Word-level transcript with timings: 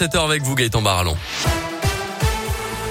7h 0.00 0.24
avec 0.24 0.42
vous 0.42 0.54
Gaëtan 0.54 0.80
Barallon. 0.80 1.14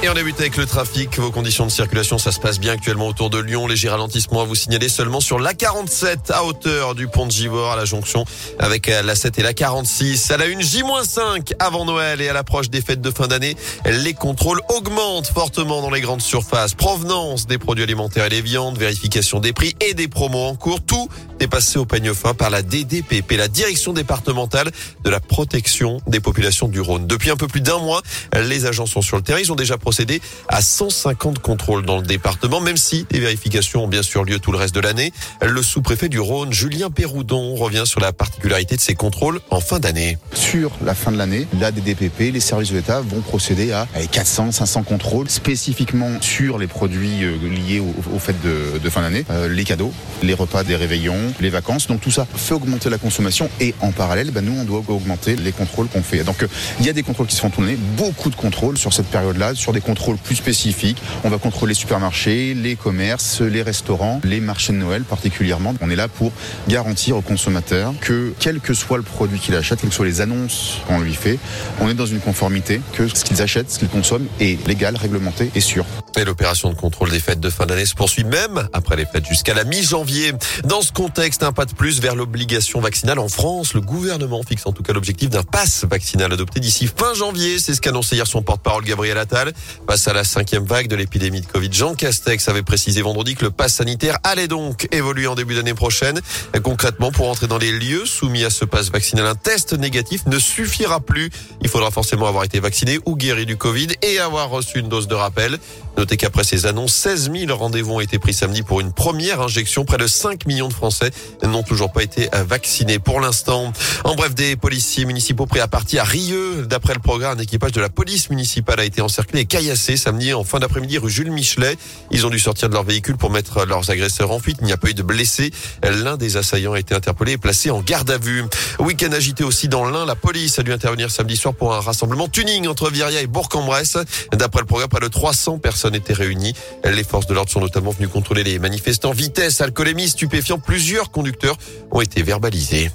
Et 0.02 0.08
on 0.08 0.14
débute 0.14 0.40
avec 0.40 0.56
le 0.56 0.66
trafic. 0.66 1.20
Vos 1.20 1.30
conditions 1.30 1.66
de 1.66 1.72
circulation, 1.72 2.18
ça 2.18 2.32
se 2.32 2.40
passe 2.40 2.58
bien 2.58 2.72
actuellement 2.72 3.08
autour 3.08 3.30
de 3.30 3.38
Lyon. 3.38 3.68
Léger 3.68 3.90
ralentissement 3.90 4.42
à 4.42 4.46
vous 4.46 4.56
signaler 4.56 4.88
seulement 4.88 5.20
sur 5.20 5.40
la 5.40 5.54
47 5.54 6.32
à 6.32 6.46
hauteur 6.46 6.96
du 6.96 7.10
pont 7.10 7.26
de 7.26 7.32
Givor 7.32 7.74
à 7.74 7.76
la 7.76 7.84
jonction 7.84 8.24
avec 8.60 8.88
la 8.88 9.14
7 9.14 9.40
et 9.40 9.44
la 9.44 9.54
46. 9.54 10.32
À 10.32 10.38
la 10.38 10.46
une 10.46 10.62
J-5 10.62 11.52
avant 11.60 11.84
Noël 11.84 12.22
et 12.22 12.30
à 12.30 12.34
l'approche 12.34 12.70
des 12.70 12.80
fêtes 12.80 13.02
de 13.02 13.12
fin 13.12 13.28
d'année, 13.28 13.58
les 13.86 14.14
contrôles 14.14 14.62
augmentent 14.70 15.28
fortement 15.28 15.82
dans 15.82 15.92
les 15.92 16.00
grandes 16.00 16.22
surfaces. 16.22 16.76
Provenance 16.76 17.46
des 17.46 17.58
produits 17.58 17.84
alimentaires 17.84 18.28
et 18.28 18.30
des 18.30 18.42
viandes, 18.42 18.78
vérification 18.78 19.42
des 19.42 19.52
prix 19.52 19.76
et 19.82 19.96
des 19.96 20.08
promos 20.08 20.46
en 20.46 20.56
cours. 20.56 20.80
Tout 20.80 21.10
est 21.42 21.48
passé 21.48 21.78
au 21.78 21.84
peigne 21.84 22.14
fin 22.14 22.34
par 22.34 22.50
la 22.50 22.62
DDPP, 22.62 23.34
la 23.38 23.50
direction 23.50 23.92
départementale 23.92 24.72
de 25.04 25.10
la 25.10 25.20
protection 25.20 26.00
des 26.08 26.22
populations 26.22 26.70
du 26.70 26.80
Rhône. 26.80 27.06
Depuis 27.06 27.32
un 27.32 27.38
peu 27.38 27.48
plus 27.48 27.62
d'un 27.62 27.80
mois, 27.80 28.02
les 28.34 28.66
agents 28.66 28.86
sont 28.86 29.02
sur 29.02 29.18
le 29.18 29.24
terrain. 29.24 29.40
Ils 29.40 29.52
ont 29.52 29.56
déjà 29.56 29.78
procédé 29.90 30.22
à 30.48 30.62
150 30.62 31.40
contrôles 31.40 31.84
dans 31.84 31.98
le 31.98 32.04
département, 32.04 32.62
même 32.62 32.78
si 32.78 33.08
des 33.10 33.20
vérifications 33.20 33.86
ont 33.86 33.88
bien 33.88 34.04
sûr 34.04 34.24
lieu 34.24 34.38
tout 34.38 34.52
le 34.52 34.60
reste 34.60 34.76
de 34.76 34.82
l'année. 34.82 35.12
Le 35.42 35.64
sous-préfet 35.64 36.10
du 36.10 36.20
Rhône, 36.20 36.54
Julien 36.54 36.92
Péroudon, 36.92 37.56
revient 37.56 37.86
sur 37.86 38.00
la 38.00 38.14
particularité 38.14 38.76
de 38.76 38.82
ces 38.82 38.94
contrôles 38.94 39.40
en 39.50 39.60
fin 39.60 39.80
d'année. 39.80 40.20
Sur 40.32 40.74
la 40.86 40.94
fin 40.94 41.12
de 41.12 41.18
l'année, 41.18 41.48
la 41.60 41.72
DDPP, 41.72 42.32
les 42.32 42.40
services 42.40 42.70
de 42.70 42.76
l'État 42.76 43.02
vont 43.02 43.22
procéder 43.22 43.72
à 43.72 43.88
400, 44.12 44.52
500 44.52 44.84
contrôles 44.84 45.28
spécifiquement 45.28 46.22
sur 46.22 46.60
les 46.60 46.68
produits 46.68 47.24
euh, 47.24 47.36
liés 47.50 47.80
aux 47.80 48.20
fêtes 48.20 48.44
de, 48.44 48.90
fin 48.92 49.02
d'année, 49.02 49.26
euh, 49.32 49.50
les 49.50 49.64
cadeaux, 49.64 49.92
les 50.22 50.36
repas 50.36 50.64
des 50.64 50.76
réveillons, 50.76 51.34
les 51.40 51.50
vacances. 51.50 51.88
Donc 51.88 52.02
tout 52.02 52.12
ça 52.12 52.28
fait 52.36 52.54
augmenter 52.54 52.92
la 52.92 53.00
consommation 53.00 53.50
et 53.60 53.74
en 53.80 53.92
parallèle, 53.92 54.30
ben, 54.30 54.46
nous, 54.46 54.56
on 54.56 54.66
doit 54.66 54.84
augmenter 54.88 55.36
les 55.36 55.52
contrôles 55.52 55.88
qu'on 55.88 56.04
fait. 56.04 56.24
Donc 56.24 56.44
euh, 56.44 56.48
il 56.80 56.86
y 56.86 56.90
a 56.90 56.94
des 56.94 57.02
contrôles 57.02 57.26
qui 57.26 57.36
se 57.36 57.42
font 57.42 57.50
tourner, 57.50 57.76
beaucoup 57.98 58.30
de 58.30 58.36
contrôles 58.36 58.78
sur 58.78 58.94
cette 58.94 59.08
période-là, 59.08 59.56
sur 59.56 59.74
des 59.74 59.79
contrôles 59.82 60.18
plus 60.18 60.36
spécifiques. 60.36 61.02
On 61.24 61.30
va 61.30 61.38
contrôler 61.38 61.72
les 61.72 61.80
supermarchés, 61.80 62.54
les 62.54 62.76
commerces, 62.76 63.42
les 63.42 63.62
restaurants, 63.62 64.22
les 64.24 64.40
marchés 64.40 64.74
de 64.74 64.78
Noël 64.78 65.04
particulièrement. 65.04 65.74
On 65.82 65.90
est 65.90 65.96
là 65.96 66.08
pour 66.08 66.32
garantir 66.68 67.18
aux 67.18 67.22
consommateurs 67.22 67.94
que 68.02 68.34
quel 68.40 68.60
que 68.60 68.74
soit 68.74 68.98
le 68.98 69.04
produit 69.04 69.40
qu'il 69.40 69.56
achète, 69.56 69.82
quelles 69.82 69.90
que 69.90 69.96
soient 69.96 70.06
les 70.06 70.22
annonces 70.22 70.78
qu'on 70.88 71.00
lui 71.00 71.14
fait, 71.14 71.40
on 71.80 71.90
est 71.90 71.94
dans 71.94 72.06
une 72.06 72.20
conformité 72.20 72.82
que 72.94 73.08
ce 73.08 73.24
qu'ils 73.24 73.42
achètent, 73.42 73.72
ce 73.72 73.80
qu'ils 73.80 73.90
consomment 73.90 74.28
est 74.40 74.66
légal, 74.68 74.96
réglementé 74.96 75.52
et 75.56 75.62
sûr. 75.62 75.86
Et 76.18 76.26
l'opération 76.26 76.70
de 76.70 76.76
contrôle 76.76 77.12
des 77.12 77.20
fêtes 77.20 77.40
de 77.40 77.50
fin 77.50 77.66
d'année 77.66 77.86
se 77.86 77.96
poursuit 77.96 78.24
même 78.24 78.68
après 78.74 78.96
les 78.96 79.06
fêtes 79.06 79.26
jusqu'à 79.26 79.54
la 79.54 79.64
mi-janvier. 79.64 80.34
Dans 80.66 80.82
ce 80.82 80.92
contexte, 80.92 81.44
un 81.44 81.54
pas 81.54 81.66
de 81.66 81.74
plus 81.74 82.02
vers 82.02 82.16
l'obligation 82.16 82.82
vaccinale 82.82 83.20
en 83.20 83.30
France. 83.30 83.74
Le 83.74 83.82
gouvernement 83.82 84.42
fixe 84.44 84.66
en 84.66 84.74
tout 84.74 84.84
cas 84.84 84.94
l'objectif 84.94 85.30
d'un 85.30 85.44
pass 85.44 85.86
vaccinal 85.90 86.34
adopté 86.34 86.60
d'ici 86.60 86.88
fin 86.88 87.14
janvier. 87.14 87.60
C'est 87.60 87.74
ce 87.74 87.82
qu'a 87.82 87.92
hier 88.12 88.28
son 88.28 88.42
porte-parole 88.42 88.84
Gabriel 88.84 89.18
Attal. 89.18 89.54
Face 89.88 90.08
à 90.08 90.14
la 90.14 90.24
cinquième 90.24 90.66
vague 90.66 90.88
de 90.88 90.96
l'épidémie 90.96 91.42
de 91.42 91.46
Covid, 91.46 91.70
Jean 91.72 91.96
Castex 91.96 92.48
avait 92.48 92.64
précisé 92.64 93.02
vendredi 93.02 93.36
que 93.36 93.46
le 93.46 93.52
pass 93.52 93.76
sanitaire 93.76 94.18
allait 94.24 94.48
donc 94.48 94.88
évoluer 94.92 95.28
en 95.28 95.36
début 95.36 95.56
d'année 95.56 95.74
prochaine. 95.74 96.20
Concrètement, 96.64 97.12
pour 97.12 97.30
entrer 97.30 97.48
dans 97.48 97.58
les 97.58 97.72
lieux 97.72 98.06
soumis 98.06 98.44
à 98.44 98.50
ce 98.50 98.66
pass 98.66 98.92
vaccinal, 98.92 99.26
un 99.26 99.36
test 99.36 99.74
négatif 99.74 100.26
ne 100.26 100.40
suffira 100.40 101.00
plus. 101.00 101.30
Il 101.62 101.70
faudra 101.70 101.92
forcément 101.92 102.28
avoir 102.28 102.44
été 102.44 102.60
vacciné 102.60 103.00
ou 103.06 103.16
guéri 103.16 103.46
du 103.46 103.58
Covid 103.58 103.88
et 104.02 104.20
avoir 104.20 104.50
reçu 104.50 104.80
une 104.80 104.90
dose 104.90 105.08
de 105.08 105.16
rappel. 105.16 105.58
Notez 106.00 106.16
qu'après 106.16 106.46
ces 106.46 106.66
annonces, 106.66 106.94
16 106.94 107.30
000 107.30 107.54
rendez-vous 107.54 107.96
ont 107.96 108.00
été 108.00 108.20
pris 108.20 108.34
samedi 108.34 108.62
pour 108.62 108.80
une 108.80 108.94
première 108.94 109.42
injection. 109.42 109.84
Près 109.84 109.98
de 109.98 110.08
5 110.08 110.46
millions 110.46 110.70
de 110.70 110.74
Français 110.74 111.12
n'ont 111.44 111.62
toujours 111.62 111.92
pas 111.92 112.04
été 112.04 112.30
vaccinés 112.48 113.00
pour 113.00 113.20
l'instant. 113.20 113.74
En 114.06 114.16
bref, 114.16 114.34
des 114.34 114.56
policiers 114.56 115.04
municipaux 115.04 115.46
prêts 115.46 115.60
à 115.60 115.68
partir 115.68 116.04
à 116.04 116.06
Rieux. 116.06 116.66
D'après 116.68 116.94
le 116.94 117.02
programme, 117.02 117.38
un 117.38 117.42
équipage 117.42 117.74
de 117.74 117.82
la 117.82 117.90
police 117.90 118.30
municipale 118.30 118.80
a 118.80 118.86
été 118.86 119.02
encerclé 119.02 119.42
et 119.42 119.46
caillassé 119.46 119.98
samedi 119.98 120.34
en 120.34 120.46
fin 120.46 120.60
d'après-midi 120.60 120.98
rue 121.00 121.10
Jules 121.10 121.32
Michelet. 121.32 121.76
Ils 122.12 122.26
ont 122.26 122.30
dû 122.30 122.40
sortir 122.40 122.70
de 122.70 122.76
leur 122.76 122.84
véhicule 122.84 123.18
pour 123.18 123.30
mettre 123.30 123.66
leurs 123.66 123.90
agresseurs 123.90 124.32
en 124.32 124.40
fuite. 124.40 124.60
Il 124.62 124.68
n'y 124.68 124.72
a 124.72 124.78
pas 124.78 124.92
eu 124.92 124.94
de 124.94 125.04
blessés. 125.04 125.52
L'un 125.84 126.16
des 126.16 126.38
assaillants 126.38 126.72
a 126.72 126.80
été 126.80 126.96
interpellé 126.96 127.34
et 127.34 127.38
placé 127.38 127.72
en 127.72 127.82
garde 127.82 128.10
à 128.10 128.18
vue. 128.18 128.46
Week-end 128.80 129.12
agité 129.12 129.44
aussi 129.44 129.68
dans 129.68 129.84
l'Ain. 129.84 130.06
La 130.06 130.16
police 130.16 130.60
a 130.60 130.64
dû 130.64 130.72
intervenir 130.72 131.12
samedi 131.12 131.36
soir 131.36 131.54
pour 131.54 131.74
un 131.74 131.82
rassemblement 131.82 132.30
tuning 132.30 132.70
entre 132.70 132.90
Viria 132.90 133.20
et 133.20 133.28
Bourg-en-Bresse. 133.28 133.98
D'après 134.32 134.62
le 134.62 134.66
programme, 134.66 134.88
près 134.88 135.02
de 135.02 135.10
300 135.10 135.58
personnes 135.58 135.89
étaient 135.96 136.14
réunis. 136.14 136.54
Les 136.84 137.04
forces 137.04 137.28
de 137.28 137.34
l'ordre 137.34 137.52
sont 137.52 137.62
notamment 137.62 137.92
venues 137.92 138.08
contrôler 138.08 138.44
les 138.44 138.60
manifestants. 138.60 139.12
Vitesse, 139.12 139.62
alcoolémie, 139.62 140.10
stupéfiants. 140.10 140.60
Plusieurs 140.60 141.12
conducteurs 141.12 141.58
ont 141.92 142.02
été 142.02 142.24
verbalisés. 142.24 142.92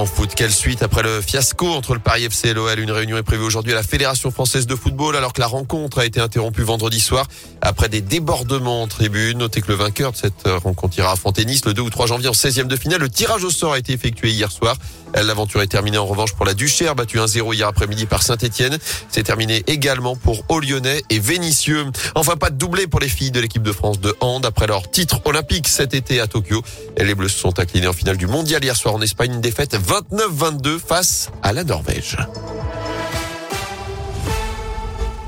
En 0.00 0.06
foot, 0.06 0.34
quelle 0.34 0.52
suite 0.52 0.82
après 0.82 1.02
le 1.02 1.20
fiasco 1.20 1.66
entre 1.66 1.92
le 1.92 2.00
Paris 2.00 2.24
FC 2.24 2.48
et 2.48 2.54
l'OL 2.54 2.78
Une 2.78 2.90
réunion 2.90 3.18
est 3.18 3.22
prévue 3.22 3.42
aujourd'hui 3.42 3.72
à 3.72 3.74
la 3.74 3.82
Fédération 3.82 4.30
française 4.30 4.66
de 4.66 4.74
football 4.74 5.14
alors 5.14 5.34
que 5.34 5.40
la 5.40 5.46
rencontre 5.46 5.98
a 5.98 6.06
été 6.06 6.20
interrompue 6.20 6.62
vendredi 6.62 7.00
soir 7.00 7.26
après 7.60 7.90
des 7.90 8.00
débordements 8.00 8.82
en 8.82 8.86
tribune. 8.86 9.36
Notez 9.36 9.60
que 9.60 9.68
le 9.68 9.74
vainqueur 9.74 10.12
de 10.12 10.16
cette 10.16 10.48
rencontre 10.62 10.96
ira 10.96 11.12
affronter 11.12 11.44
Nice 11.44 11.66
le 11.66 11.74
2 11.74 11.82
ou 11.82 11.90
3 11.90 12.06
janvier 12.06 12.28
en 12.28 12.32
16e 12.32 12.66
de 12.66 12.76
finale. 12.76 13.00
Le 13.00 13.10
tirage 13.10 13.44
au 13.44 13.50
sort 13.50 13.74
a 13.74 13.78
été 13.78 13.92
effectué 13.92 14.30
hier 14.30 14.50
soir. 14.50 14.76
L'aventure 15.14 15.62
est 15.62 15.66
terminée 15.66 15.98
en 15.98 16.06
revanche 16.06 16.34
pour 16.34 16.46
la 16.46 16.54
Duchère, 16.54 16.94
battue 16.94 17.18
1-0 17.18 17.54
hier 17.54 17.68
après-midi 17.68 18.06
par 18.06 18.22
Saint-Etienne. 18.22 18.78
C'est 19.08 19.22
terminé 19.22 19.62
également 19.66 20.16
pour 20.16 20.44
Lyonnais 20.60 21.02
et 21.10 21.18
Vénitieux. 21.18 21.86
Enfin, 22.14 22.36
pas 22.36 22.50
de 22.50 22.56
doublé 22.56 22.86
pour 22.86 23.00
les 23.00 23.08
filles 23.08 23.30
de 23.30 23.40
l'équipe 23.40 23.62
de 23.62 23.72
France 23.72 24.00
de 24.00 24.14
hand 24.20 24.44
après 24.44 24.66
leur 24.66 24.90
titre 24.90 25.20
olympique 25.24 25.68
cet 25.68 25.94
été 25.94 26.20
à 26.20 26.26
Tokyo. 26.26 26.62
Les 26.98 27.14
Bleus 27.14 27.28
se 27.28 27.38
sont 27.38 27.58
inclinés 27.58 27.86
en 27.86 27.92
finale 27.92 28.16
du 28.16 28.26
mondial 28.26 28.62
hier 28.64 28.76
soir 28.76 28.94
en 28.94 29.00
Espagne. 29.00 29.34
Une 29.34 29.40
défaite 29.40 29.76
29-22 29.76 30.78
face 30.78 31.30
à 31.42 31.52
la 31.52 31.64
Norvège. 31.64 32.16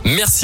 Merci. 0.05 0.41